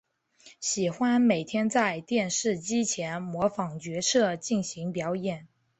[0.59, 5.47] 喜欢每天在电视机前模仿角色进行表演。